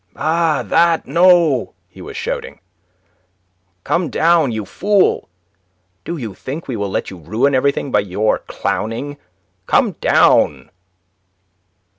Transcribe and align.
"Ah, 0.15 0.63
that, 0.65 1.05
no!" 1.05 1.75
he 1.87 2.01
was 2.01 2.17
shouting. 2.17 2.59
"Come 3.83 4.09
down, 4.09 4.51
you 4.51 4.65
fool. 4.65 5.29
Do 6.05 6.17
you 6.17 6.33
think 6.33 6.67
we 6.67 6.75
will 6.75 6.89
let 6.89 7.11
you 7.11 7.17
ruin 7.19 7.53
everything 7.53 7.91
by 7.91 7.99
your 7.99 8.39
clowning? 8.47 9.17
Come 9.67 9.91
down!" 10.01 10.71